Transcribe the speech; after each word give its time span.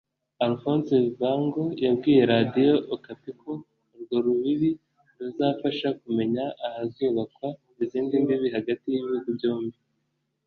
Alphonse 0.45 0.95
Vango 1.19 1.63
yabwiye 1.83 2.21
Radiyo 2.33 2.73
Okapi 2.95 3.29
ko 3.41 3.51
urwo 3.93 4.15
rubibi 4.25 4.71
ruzafasha 5.19 5.87
kumenya 6.01 6.43
ahazubakwa 6.67 7.47
izindi 7.83 8.13
mbibi 8.23 8.47
hagati 8.55 8.85
y’ibihugu 8.89 9.29
byombi 9.37 9.77